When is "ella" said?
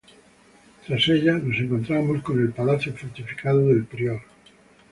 1.09-1.33